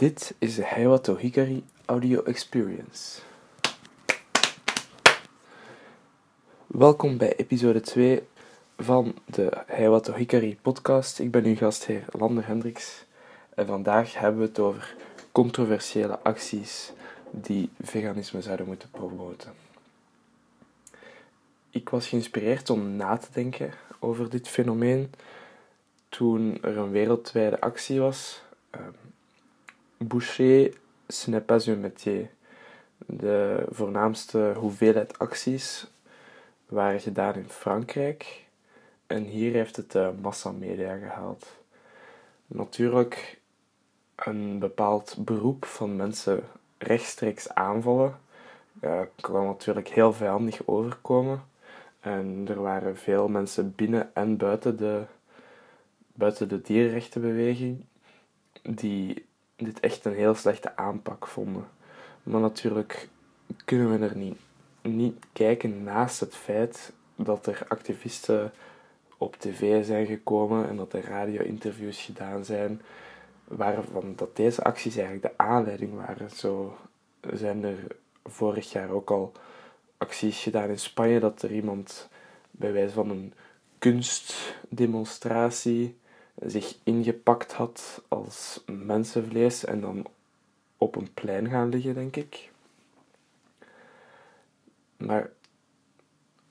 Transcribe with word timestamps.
Dit 0.00 0.34
is 0.38 0.54
de 0.54 0.64
Heiwato 0.64 1.16
Hikari 1.16 1.64
Audio 1.84 2.22
Experience. 2.22 3.20
Welkom 6.66 7.16
bij 7.16 7.36
episode 7.36 7.80
2 7.80 8.22
van 8.78 9.14
de 9.24 9.62
Heiwato 9.66 10.14
Hikari 10.14 10.58
podcast. 10.62 11.18
Ik 11.18 11.30
ben 11.30 11.44
uw 11.44 11.56
gastheer 11.56 12.04
Lander 12.10 12.46
Hendricks 12.46 13.04
en 13.54 13.66
vandaag 13.66 14.14
hebben 14.14 14.40
we 14.40 14.46
het 14.46 14.58
over 14.58 14.94
controversiële 15.32 16.18
acties 16.18 16.92
die 17.30 17.70
veganisme 17.80 18.42
zouden 18.42 18.66
moeten 18.66 18.90
promoten. 18.90 19.52
Ik 21.70 21.88
was 21.88 22.08
geïnspireerd 22.08 22.70
om 22.70 22.96
na 22.96 23.16
te 23.16 23.28
denken 23.32 23.72
over 23.98 24.30
dit 24.30 24.48
fenomeen 24.48 25.12
toen 26.08 26.58
er 26.62 26.76
een 26.76 26.90
wereldwijde 26.90 27.60
actie 27.60 28.00
was. 28.00 28.42
Boucher, 30.04 30.72
ce 31.08 31.30
n'est 31.30 31.46
pas 31.46 31.68
un 31.68 31.76
métier. 31.76 32.30
De 33.06 33.66
voornaamste 33.70 34.54
hoeveelheid 34.56 35.18
acties 35.18 35.86
waren 36.66 37.00
gedaan 37.00 37.34
in 37.34 37.48
Frankrijk. 37.48 38.46
En 39.06 39.24
hier 39.24 39.52
heeft 39.52 39.76
het 39.76 39.92
de 39.92 40.12
massamedia 40.20 40.96
gehaald. 40.96 41.46
Natuurlijk 42.46 43.40
een 44.14 44.58
bepaald 44.58 45.16
beroep 45.18 45.64
van 45.64 45.96
mensen 45.96 46.44
rechtstreeks 46.78 47.48
aanvallen 47.48 48.18
uh, 48.80 49.00
kan 49.20 49.46
natuurlijk 49.46 49.88
heel 49.88 50.12
vijandig 50.12 50.66
overkomen. 50.66 51.44
En 52.00 52.44
er 52.48 52.62
waren 52.62 52.96
veel 52.96 53.28
mensen 53.28 53.74
binnen 53.74 54.14
en 54.14 54.36
buiten 54.36 54.76
de, 54.76 55.02
buiten 56.12 56.48
de 56.48 56.60
dierenrechtenbeweging 56.60 57.84
die 58.62 59.28
dit 59.64 59.80
echt 59.80 60.04
een 60.04 60.14
heel 60.14 60.34
slechte 60.34 60.76
aanpak 60.76 61.26
vonden. 61.26 61.68
Maar 62.22 62.40
natuurlijk 62.40 63.08
kunnen 63.64 63.98
we 63.98 64.06
er 64.06 64.16
niet, 64.16 64.38
niet 64.82 65.24
kijken 65.32 65.82
naast 65.82 66.20
het 66.20 66.34
feit 66.34 66.92
dat 67.16 67.46
er 67.46 67.64
activisten 67.68 68.52
op 69.18 69.36
tv 69.36 69.84
zijn 69.84 70.06
gekomen 70.06 70.68
en 70.68 70.76
dat 70.76 70.92
er 70.92 71.04
radio-interviews 71.04 72.02
gedaan 72.02 72.44
zijn, 72.44 72.82
waarvan 73.44 74.12
dat 74.16 74.36
deze 74.36 74.62
acties 74.62 74.96
eigenlijk 74.96 75.26
de 75.26 75.44
aanleiding 75.44 75.94
waren. 75.94 76.30
Zo 76.30 76.76
zijn 77.32 77.64
er 77.64 77.96
vorig 78.24 78.72
jaar 78.72 78.90
ook 78.90 79.10
al 79.10 79.32
acties 79.98 80.42
gedaan 80.42 80.68
in 80.68 80.78
Spanje 80.78 81.20
dat 81.20 81.42
er 81.42 81.52
iemand 81.52 82.08
bij 82.50 82.72
wijze 82.72 82.94
van 82.94 83.10
een 83.10 83.32
kunstdemonstratie 83.78 85.98
zich 86.46 86.78
ingepakt 86.82 87.52
had 87.52 88.02
als 88.08 88.62
mensenvlees 88.66 89.64
en 89.64 89.80
dan 89.80 90.06
op 90.78 90.96
een 90.96 91.14
plein 91.14 91.48
gaan 91.48 91.68
liggen, 91.68 91.94
denk 91.94 92.16
ik. 92.16 92.50
Maar 94.96 95.30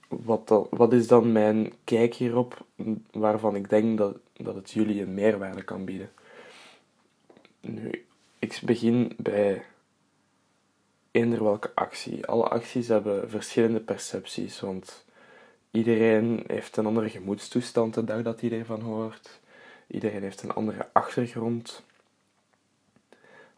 wat, 0.07 0.67
wat 0.69 0.93
is 0.93 1.07
dan 1.07 1.31
mijn 1.31 1.73
kijk 1.83 2.13
hierop, 2.13 2.65
waarvan 3.11 3.55
ik 3.55 3.69
denk 3.69 3.97
dat, 3.97 4.17
dat 4.33 4.55
het 4.55 4.71
jullie 4.71 5.01
een 5.01 5.13
meerwaarde 5.13 5.63
kan 5.63 5.85
bieden? 5.85 6.11
Nu, 7.61 8.05
ik 8.39 8.61
begin 8.63 9.13
bij 9.17 9.65
eender 11.11 11.43
welke 11.43 11.71
actie. 11.75 12.25
Alle 12.25 12.47
acties 12.47 12.87
hebben 12.87 13.29
verschillende 13.29 13.79
percepties, 13.79 14.59
want 14.59 15.05
iedereen 15.71 16.43
heeft 16.47 16.77
een 16.77 16.85
andere 16.85 17.09
gemoedstoestand 17.09 17.93
de 17.93 18.03
dag 18.03 18.21
dat 18.21 18.41
hij 18.41 18.51
ervan 18.51 18.81
hoort. 18.81 19.39
Iedereen 19.91 20.21
heeft 20.21 20.43
een 20.43 20.53
andere 20.53 20.89
achtergrond. 20.91 21.83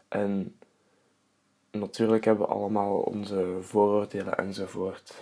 En 0.08 0.56
natuurlijk 1.70 2.24
hebben 2.24 2.46
we 2.46 2.52
allemaal 2.52 3.00
onze 3.00 3.56
vooroordelen 3.60 4.36
enzovoort. 4.36 5.14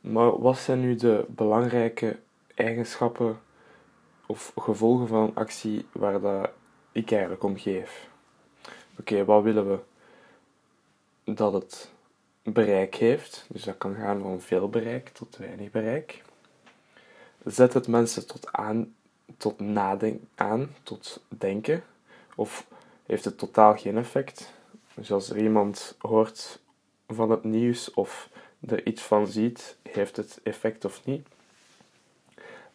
Maar 0.00 0.40
wat 0.40 0.58
zijn 0.58 0.80
nu 0.80 0.94
de 0.94 1.24
belangrijke 1.28 2.18
eigenschappen 2.54 3.40
of 4.26 4.52
gevolgen 4.56 5.08
van 5.08 5.22
een 5.22 5.34
actie 5.34 5.86
waar 5.92 6.20
dat 6.20 6.50
ik 6.92 7.10
eigenlijk 7.10 7.42
om 7.42 7.58
geef? 7.58 8.08
Oké, 8.98 9.24
wat 9.24 9.42
willen 9.42 9.68
we? 9.68 9.78
Dat 11.32 11.52
het 11.52 11.90
bereik 12.42 12.94
heeft, 12.94 13.46
dus 13.48 13.62
dat 13.62 13.78
kan 13.78 13.94
gaan 13.94 14.20
van 14.20 14.40
veel 14.40 14.68
bereik 14.68 15.08
tot 15.08 15.36
weinig 15.36 15.70
bereik. 15.70 16.22
Zet 17.44 17.72
het 17.74 17.88
mensen 17.88 18.26
tot 18.26 18.52
aan 18.52 18.94
tot 19.38 19.60
nadenken 19.60 20.28
aan, 20.34 20.74
tot 20.82 21.22
denken? 21.28 21.84
Of 22.34 22.66
heeft 23.06 23.24
het 23.24 23.38
totaal 23.38 23.76
geen 23.76 23.98
effect? 23.98 24.52
Dus 24.94 25.12
als 25.12 25.30
er 25.30 25.38
iemand 25.38 25.96
hoort 25.98 26.60
van 27.06 27.30
het 27.30 27.44
nieuws 27.44 27.94
of 27.94 28.28
er 28.60 28.86
iets 28.86 29.02
van 29.02 29.26
ziet, 29.26 29.76
heeft 29.82 30.16
het 30.16 30.40
effect 30.42 30.84
of 30.84 31.04
niet? 31.04 31.26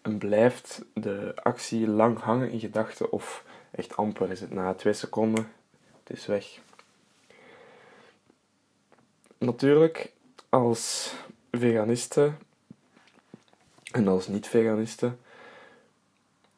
En 0.01 0.17
blijft 0.17 0.81
de 0.93 1.31
actie 1.35 1.87
lang 1.87 2.19
hangen 2.19 2.51
in 2.51 2.59
gedachten 2.59 3.11
of 3.11 3.43
echt 3.71 3.95
amper 3.95 4.31
is 4.31 4.39
het 4.39 4.51
na 4.51 4.73
twee 4.73 4.93
seconden, 4.93 5.51
het 6.03 6.17
is 6.17 6.25
weg. 6.25 6.59
Natuurlijk, 9.37 10.11
als 10.49 11.13
veganisten 11.51 12.37
en 13.91 14.07
als 14.07 14.27
niet-veganisten 14.27 15.19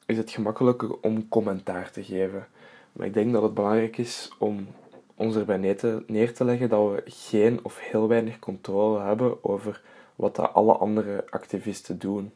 is 0.06 0.18
het 0.18 0.32
gemakkelijker 0.32 1.00
om 1.02 1.28
commentaar 1.30 1.92
te 1.92 2.04
geven. 2.04 2.48
Maar 2.92 3.08
ik 3.08 3.14
denk 3.14 3.34
dat 3.34 3.44
het 3.44 3.54
belangrijk 3.54 3.98
is 3.98 4.32
om 4.38 4.68
ons 5.16 5.36
erbij 5.36 5.58
neer 5.58 6.34
te, 6.34 6.46
leggen 6.46 6.70
dat 6.70 6.92
we 6.92 7.02
geen 7.06 7.60
of 7.64 7.80
heel 7.80 8.08
weinig 8.08 8.40
controle 8.40 9.00
hebben 9.00 9.44
over 9.44 9.82
wat 10.16 10.36
dat 10.36 10.54
alle 10.54 10.74
andere 10.74 11.26
activisten 11.30 12.00
doen. 12.00 12.32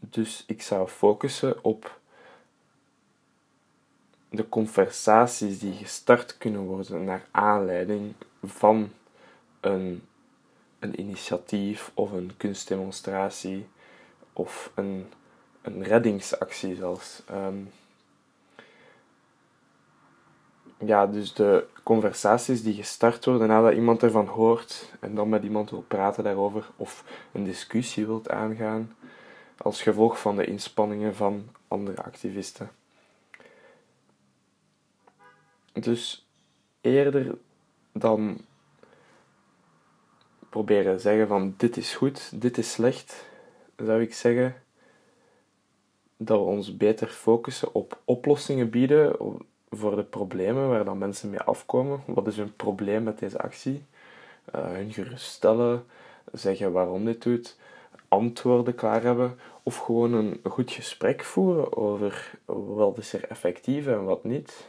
Dus 0.00 0.44
ik 0.46 0.62
zou 0.62 0.88
focussen 0.88 1.64
op 1.64 1.98
de 4.30 4.48
conversaties 4.48 5.58
die 5.58 5.72
gestart 5.72 6.38
kunnen 6.38 6.60
worden 6.60 7.04
naar 7.04 7.26
aanleiding 7.30 8.14
van 8.42 8.90
een, 9.60 10.02
een 10.78 11.00
initiatief 11.00 11.90
of 11.94 12.12
een 12.12 12.32
kunstdemonstratie 12.36 13.66
of 14.32 14.72
een 14.74 15.06
een 15.64 15.82
reddingsactie 15.82 16.74
zelfs. 16.74 17.22
Ehm, 17.26 17.56
ja, 20.78 21.06
dus 21.06 21.34
de 21.34 21.66
conversaties 21.82 22.62
die 22.62 22.74
gestart 22.74 23.24
worden 23.24 23.48
nadat 23.48 23.72
iemand 23.72 24.02
ervan 24.02 24.26
hoort 24.26 24.92
en 25.00 25.14
dan 25.14 25.28
met 25.28 25.42
iemand 25.42 25.70
wil 25.70 25.84
praten 25.88 26.24
daarover 26.24 26.70
of 26.76 27.04
een 27.32 27.44
discussie 27.44 28.06
wilt 28.06 28.30
aangaan 28.30 28.96
als 29.56 29.82
gevolg 29.82 30.20
van 30.20 30.36
de 30.36 30.44
inspanningen 30.44 31.14
van 31.14 31.48
andere 31.68 32.02
activisten. 32.02 32.70
Dus 35.72 36.26
eerder 36.80 37.34
dan 37.92 38.38
proberen 40.48 41.00
zeggen 41.00 41.28
van 41.28 41.54
dit 41.56 41.76
is 41.76 41.94
goed, 41.94 42.40
dit 42.40 42.58
is 42.58 42.72
slecht, 42.72 43.26
zou 43.76 44.02
ik 44.02 44.14
zeggen 44.14 44.63
dat 46.16 46.38
we 46.38 46.44
ons 46.44 46.76
beter 46.76 47.08
focussen 47.08 47.74
op 47.74 47.98
oplossingen 48.04 48.70
bieden 48.70 49.16
voor 49.70 49.96
de 49.96 50.02
problemen 50.04 50.68
waar 50.68 50.84
dan 50.84 50.98
mensen 50.98 51.30
mee 51.30 51.40
afkomen. 51.40 52.02
Wat 52.06 52.26
is 52.26 52.36
hun 52.36 52.56
probleem 52.56 53.02
met 53.02 53.18
deze 53.18 53.38
actie? 53.38 53.84
Uh, 54.54 54.62
hun 54.62 54.92
geruststellen, 54.92 55.84
zeggen 56.32 56.72
waarom 56.72 57.04
dit 57.04 57.22
doet, 57.22 57.56
antwoorden 58.08 58.74
klaar 58.74 59.02
hebben 59.02 59.38
of 59.62 59.76
gewoon 59.76 60.12
een 60.12 60.40
goed 60.42 60.70
gesprek 60.70 61.24
voeren 61.24 61.76
over 61.76 62.38
wat 62.76 62.98
is 62.98 63.12
er 63.12 63.24
effectief 63.28 63.86
en 63.86 64.04
wat 64.04 64.24
niet. 64.24 64.68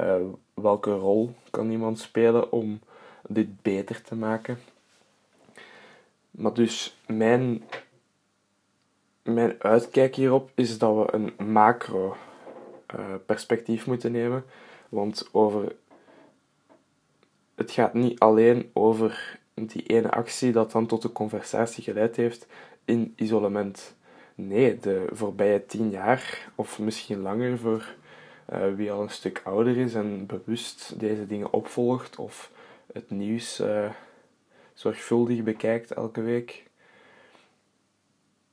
Uh, 0.00 0.14
welke 0.54 0.90
rol 0.90 1.34
kan 1.50 1.70
iemand 1.70 1.98
spelen 1.98 2.52
om 2.52 2.80
dit 3.28 3.62
beter 3.62 4.02
te 4.02 4.14
maken? 4.14 4.58
Maar 6.30 6.54
dus 6.54 6.96
mijn 7.06 7.62
mijn 9.34 9.54
uitkijk 9.58 10.14
hierop 10.14 10.50
is 10.54 10.78
dat 10.78 10.96
we 10.96 11.14
een 11.14 11.52
macro 11.52 12.16
uh, 12.96 13.04
perspectief 13.26 13.86
moeten 13.86 14.12
nemen. 14.12 14.44
Want 14.88 15.28
over, 15.32 15.76
het 17.54 17.70
gaat 17.70 17.94
niet 17.94 18.18
alleen 18.18 18.70
over 18.72 19.38
die 19.54 19.82
ene 19.82 20.10
actie 20.10 20.52
dat 20.52 20.72
dan 20.72 20.86
tot 20.86 21.02
de 21.02 21.12
conversatie 21.12 21.82
geleid 21.82 22.16
heeft 22.16 22.46
in 22.84 23.12
isolement. 23.16 23.94
Nee, 24.34 24.78
de 24.78 25.06
voorbije 25.12 25.66
tien 25.66 25.90
jaar, 25.90 26.50
of 26.54 26.78
misschien 26.78 27.20
langer 27.20 27.58
voor 27.58 27.94
uh, 28.52 28.74
wie 28.74 28.92
al 28.92 29.02
een 29.02 29.10
stuk 29.10 29.40
ouder 29.44 29.76
is 29.76 29.94
en 29.94 30.26
bewust 30.26 31.00
deze 31.00 31.26
dingen 31.26 31.52
opvolgt 31.52 32.16
of 32.16 32.50
het 32.92 33.10
nieuws 33.10 33.60
uh, 33.60 33.90
zorgvuldig 34.74 35.42
bekijkt 35.42 35.92
elke 35.92 36.20
week, 36.20 36.69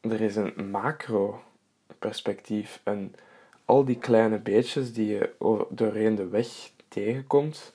er 0.01 0.21
is 0.21 0.35
een 0.35 0.69
macro-perspectief, 0.71 2.81
een 2.83 3.15
al 3.65 3.85
die 3.85 3.97
kleine 3.97 4.37
beetjes 4.37 4.93
die 4.93 5.07
je 5.07 5.29
doorheen 5.69 6.15
de 6.15 6.27
weg 6.27 6.71
tegenkomt, 6.87 7.73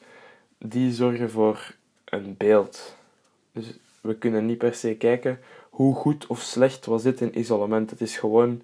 die 0.59 0.93
zorgen 0.93 1.31
voor 1.31 1.75
een 2.05 2.37
beeld. 2.37 2.97
Dus 3.53 3.79
we 4.01 4.15
kunnen 4.15 4.47
niet 4.47 4.59
per 4.59 4.75
se 4.75 4.95
kijken 4.95 5.41
hoe 5.71 5.95
goed 5.95 6.27
of 6.27 6.41
slecht 6.41 6.87
was 6.87 7.03
dit 7.03 7.21
in 7.21 7.39
isolement. 7.39 7.91
Het 7.91 8.01
is 8.01 8.19
gewoon 8.19 8.63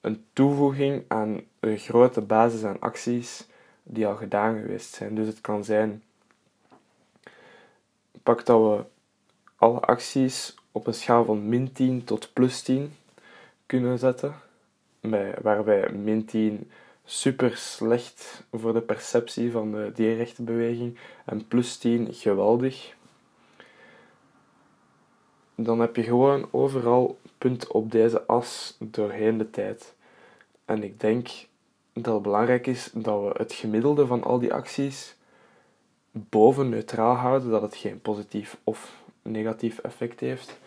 een 0.00 0.24
toevoeging 0.32 1.04
aan 1.08 1.40
een 1.60 1.78
grote 1.78 2.20
basis 2.20 2.64
aan 2.64 2.80
acties 2.80 3.46
die 3.82 4.06
al 4.06 4.16
gedaan 4.16 4.60
geweest 4.60 4.94
zijn. 4.94 5.14
Dus 5.14 5.26
het 5.26 5.40
kan 5.40 5.64
zijn, 5.64 6.02
pak 8.22 8.46
dat 8.46 8.60
we 8.60 8.84
alle 9.56 9.80
acties 9.80 10.54
op 10.78 10.86
een 10.86 10.94
schaal 10.94 11.24
van 11.24 11.48
min 11.48 11.72
10 11.72 12.04
tot 12.04 12.30
plus 12.32 12.62
10 12.62 12.92
kunnen 13.66 13.98
zetten, 13.98 14.34
waarbij 15.42 15.90
min 15.92 16.24
10 16.24 16.70
super 17.04 17.56
slecht 17.56 18.44
voor 18.52 18.72
de 18.72 18.80
perceptie 18.80 19.50
van 19.50 19.72
de 19.72 19.90
dierrechtenbeweging 19.94 20.98
en 21.24 21.48
plus 21.48 21.76
10 21.76 22.14
geweldig. 22.14 22.94
Dan 25.54 25.80
heb 25.80 25.96
je 25.96 26.02
gewoon 26.02 26.48
overal 26.50 27.18
punten 27.38 27.74
op 27.74 27.90
deze 27.90 28.26
as 28.26 28.76
doorheen 28.78 29.38
de 29.38 29.50
tijd. 29.50 29.94
En 30.64 30.82
ik 30.82 31.00
denk 31.00 31.28
dat 31.92 32.14
het 32.14 32.22
belangrijk 32.22 32.66
is 32.66 32.90
dat 32.94 33.22
we 33.22 33.30
het 33.36 33.52
gemiddelde 33.52 34.06
van 34.06 34.24
al 34.24 34.38
die 34.38 34.54
acties 34.54 35.16
boven 36.10 36.68
neutraal 36.68 37.14
houden, 37.14 37.50
dat 37.50 37.62
het 37.62 37.76
geen 37.76 38.00
positief 38.00 38.56
of 38.64 39.06
negatief 39.22 39.78
effect 39.78 40.20
heeft. 40.20 40.58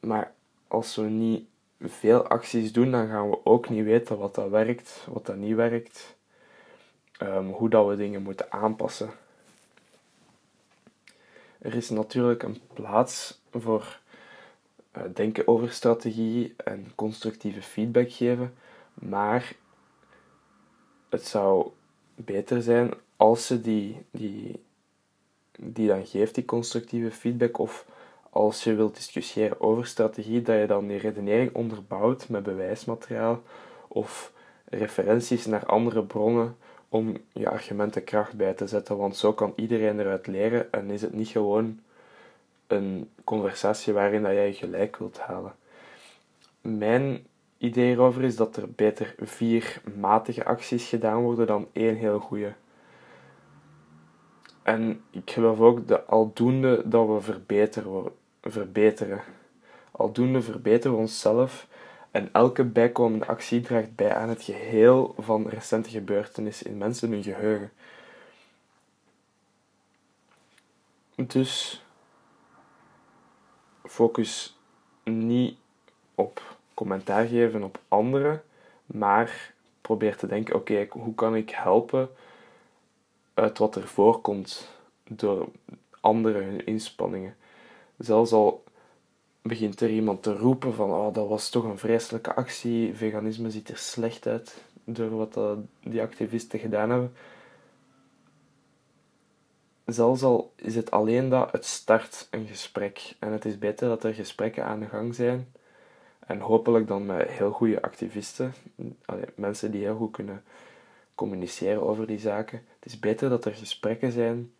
Maar 0.00 0.32
als 0.68 0.96
we 0.96 1.02
niet 1.02 1.46
veel 1.80 2.26
acties 2.26 2.72
doen, 2.72 2.90
dan 2.90 3.08
gaan 3.08 3.30
we 3.30 3.44
ook 3.44 3.68
niet 3.68 3.84
weten 3.84 4.18
wat 4.18 4.34
dat 4.34 4.50
werkt, 4.50 5.06
wat 5.08 5.26
dat 5.26 5.36
niet 5.36 5.54
werkt, 5.54 6.16
um, 7.22 7.50
hoe 7.50 7.68
dat 7.68 7.86
we 7.88 7.96
dingen 7.96 8.22
moeten 8.22 8.52
aanpassen. 8.52 9.10
Er 11.58 11.74
is 11.74 11.90
natuurlijk 11.90 12.42
een 12.42 12.60
plaats 12.72 13.40
voor 13.50 14.00
uh, 14.96 15.02
denken 15.14 15.48
over 15.48 15.70
strategie 15.70 16.54
en 16.56 16.92
constructieve 16.94 17.62
feedback 17.62 18.12
geven, 18.12 18.54
maar 18.94 19.52
het 21.08 21.26
zou 21.26 21.70
beter 22.14 22.62
zijn 22.62 22.90
als 23.16 23.46
ze 23.46 23.60
die, 23.60 24.04
die, 24.10 24.62
die 25.58 25.88
dan 25.88 26.06
geeft, 26.06 26.34
die 26.34 26.44
constructieve 26.44 27.10
feedback, 27.10 27.58
of 27.58 27.86
als 28.38 28.64
je 28.64 28.74
wilt 28.74 28.96
discussiëren 28.96 29.60
over 29.60 29.86
strategie, 29.86 30.42
dat 30.42 30.58
je 30.58 30.66
dan 30.66 30.86
die 30.86 30.98
redenering 30.98 31.54
onderbouwt 31.54 32.28
met 32.28 32.42
bewijsmateriaal 32.42 33.42
of 33.88 34.32
referenties 34.64 35.46
naar 35.46 35.66
andere 35.66 36.02
bronnen 36.02 36.56
om 36.88 37.16
je 37.32 37.48
argumenten 37.48 38.04
kracht 38.04 38.36
bij 38.36 38.52
te 38.52 38.66
zetten, 38.66 38.96
want 38.96 39.16
zo 39.16 39.32
kan 39.32 39.52
iedereen 39.56 40.00
eruit 40.00 40.26
leren 40.26 40.72
en 40.72 40.90
is 40.90 41.02
het 41.02 41.12
niet 41.12 41.28
gewoon 41.28 41.80
een 42.66 43.10
conversatie 43.24 43.92
waarin 43.92 44.22
dat 44.22 44.32
jij 44.32 44.46
je 44.46 44.54
gelijk 44.54 44.96
wilt 44.96 45.18
halen. 45.18 45.54
Mijn 46.60 47.26
idee 47.56 47.92
erover 47.92 48.22
is 48.24 48.36
dat 48.36 48.56
er 48.56 48.70
beter 48.70 49.14
vier 49.18 49.82
matige 49.94 50.44
acties 50.44 50.88
gedaan 50.88 51.22
worden 51.22 51.46
dan 51.46 51.68
één 51.72 51.96
heel 51.96 52.18
goede. 52.18 52.52
En 54.62 55.02
ik 55.10 55.30
geloof 55.30 55.60
ook 55.60 55.88
dat 55.88 56.06
aldoende 56.06 56.82
dat 56.84 57.06
we 57.06 57.20
verbeteren, 57.20 58.12
verbeteren. 58.50 59.22
Aldoende 59.90 60.42
verbeteren 60.42 60.96
we 60.96 61.02
onszelf 61.02 61.66
en 62.10 62.28
elke 62.32 62.64
bijkomende 62.64 63.26
actie 63.26 63.60
draagt 63.60 63.96
bij 63.96 64.14
aan 64.14 64.28
het 64.28 64.42
geheel 64.42 65.14
van 65.18 65.48
recente 65.48 65.90
gebeurtenissen 65.90 66.66
in 66.66 66.78
mensen 66.78 67.10
hun 67.10 67.22
geheugen. 67.22 67.72
Dus 71.14 71.84
focus 73.84 74.58
niet 75.04 75.56
op 76.14 76.56
commentaar 76.74 77.26
geven 77.26 77.62
op 77.62 77.80
anderen, 77.88 78.42
maar 78.86 79.54
probeer 79.80 80.16
te 80.16 80.26
denken: 80.26 80.54
oké, 80.54 80.86
hoe 80.90 81.14
kan 81.14 81.36
ik 81.36 81.50
helpen 81.50 82.08
uit 83.34 83.58
wat 83.58 83.76
er 83.76 83.88
voorkomt 83.88 84.68
door 85.04 85.48
anderen 86.00 86.44
hun 86.44 86.66
inspanningen? 86.66 87.36
Zelfs 87.98 88.32
al 88.32 88.64
begint 89.42 89.80
er 89.80 89.90
iemand 89.90 90.22
te 90.22 90.36
roepen 90.36 90.74
van 90.74 90.90
oh, 90.90 91.14
dat 91.14 91.28
was 91.28 91.50
toch 91.50 91.64
een 91.64 91.78
vreselijke 91.78 92.34
actie, 92.34 92.94
veganisme 92.94 93.50
ziet 93.50 93.68
er 93.68 93.76
slecht 93.76 94.26
uit 94.26 94.64
door 94.84 95.10
wat 95.10 95.58
die 95.82 96.02
activisten 96.02 96.58
gedaan 96.58 96.90
hebben. 96.90 97.12
Zelfs 99.84 100.22
al 100.22 100.52
is 100.56 100.74
het 100.74 100.90
alleen 100.90 101.28
dat, 101.28 101.52
het 101.52 101.64
start 101.64 102.28
een 102.30 102.46
gesprek. 102.46 103.14
En 103.18 103.32
het 103.32 103.44
is 103.44 103.58
beter 103.58 103.88
dat 103.88 104.04
er 104.04 104.14
gesprekken 104.14 104.64
aan 104.64 104.80
de 104.80 104.86
gang 104.86 105.14
zijn. 105.14 105.52
En 106.18 106.40
hopelijk 106.40 106.86
dan 106.86 107.06
met 107.06 107.28
heel 107.28 107.50
goede 107.50 107.82
activisten, 107.82 108.54
mensen 109.34 109.70
die 109.70 109.82
heel 109.82 109.96
goed 109.96 110.12
kunnen 110.12 110.42
communiceren 111.14 111.82
over 111.82 112.06
die 112.06 112.18
zaken. 112.18 112.62
Het 112.78 112.92
is 112.92 112.98
beter 112.98 113.28
dat 113.28 113.44
er 113.44 113.54
gesprekken 113.54 114.12
zijn 114.12 114.52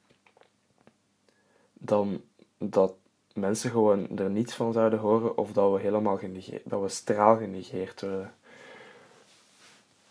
dan 1.73 2.21
dat 2.59 2.95
mensen 3.39 3.71
gewoon 3.71 4.19
er 4.19 4.31
niets 4.31 4.55
van 4.55 4.73
zouden 4.73 4.99
horen 4.99 5.37
of 5.37 5.53
dat 5.53 5.73
we 5.73 5.81
helemaal 5.81 6.17
genegeerd, 6.17 6.63
dat 6.65 6.81
we 6.81 6.89
straal 6.89 7.37
genegeerd 7.37 8.01
worden. 8.01 8.33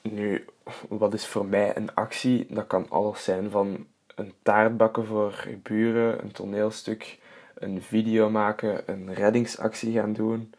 Nu, 0.01 0.45
wat 0.88 1.13
is 1.13 1.27
voor 1.27 1.45
mij 1.45 1.77
een 1.77 1.95
actie? 1.95 2.45
Dat 2.50 2.68
kan 2.68 2.89
alles 2.89 3.24
zijn 3.24 3.50
van 3.50 3.88
een 4.15 4.33
taart 4.41 4.77
bakken 4.77 5.06
voor 5.06 5.47
buren, 5.63 6.24
een 6.24 6.31
toneelstuk, 6.31 7.19
een 7.53 7.81
video 7.81 8.29
maken, 8.29 8.83
een 8.85 9.13
reddingsactie 9.13 9.94
gaan 9.94 10.13
doen, 10.13 10.53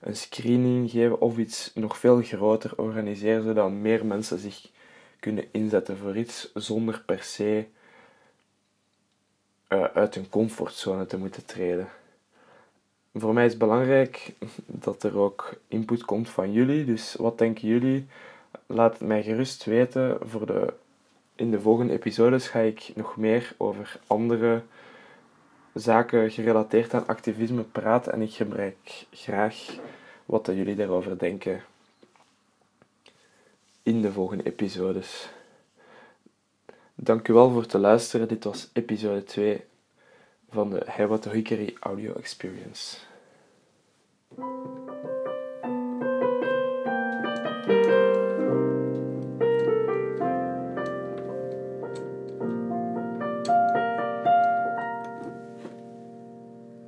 een 0.00 0.16
screening 0.16 0.90
geven 0.90 1.20
of 1.20 1.38
iets 1.38 1.70
nog 1.74 1.98
veel 1.98 2.22
groter 2.22 2.72
organiseren, 2.76 3.42
zodat 3.42 3.70
meer 3.70 4.06
mensen 4.06 4.38
zich 4.38 4.70
kunnen 5.20 5.44
inzetten 5.52 5.96
voor 5.96 6.16
iets 6.16 6.50
zonder 6.54 7.02
per 7.06 7.22
se 7.22 7.66
uh, 9.68 9.84
uit 9.84 10.14
hun 10.14 10.28
comfortzone 10.28 11.06
te 11.06 11.16
moeten 11.16 11.44
treden 11.44 11.88
voor 13.14 13.32
mij 13.32 13.44
is 13.44 13.50
het 13.50 13.60
belangrijk 13.60 14.34
dat 14.66 15.02
er 15.02 15.18
ook 15.18 15.54
input 15.68 16.04
komt 16.04 16.28
van 16.28 16.52
jullie. 16.52 16.84
Dus 16.84 17.14
wat 17.14 17.38
denken 17.38 17.68
jullie? 17.68 18.06
Laat 18.66 18.92
het 18.98 19.08
mij 19.08 19.22
gerust 19.22 19.64
weten. 19.64 20.18
Voor 20.22 20.46
de, 20.46 20.72
in 21.34 21.50
de 21.50 21.60
volgende 21.60 21.92
episodes 21.92 22.48
ga 22.48 22.58
ik 22.58 22.92
nog 22.94 23.16
meer 23.16 23.54
over 23.56 24.00
andere 24.06 24.62
zaken 25.74 26.30
gerelateerd 26.30 26.94
aan 26.94 27.06
activisme 27.06 27.62
praten. 27.62 28.12
En 28.12 28.22
ik 28.22 28.32
gebruik 28.32 29.06
graag 29.10 29.78
wat 30.26 30.46
jullie 30.46 30.76
daarover 30.76 31.18
denken 31.18 31.62
in 33.82 34.02
de 34.02 34.12
volgende 34.12 34.44
episodes. 34.44 35.30
Dank 36.94 37.28
u 37.28 37.32
wel 37.32 37.50
voor 37.50 37.62
het 37.62 37.72
luisteren. 37.72 38.28
Dit 38.28 38.44
was 38.44 38.70
episode 38.72 39.24
2 39.24 39.64
van 40.52 40.70
de 40.70 40.82
Hikari 41.32 41.76
Audio 41.80 42.12
Experience. 42.12 42.98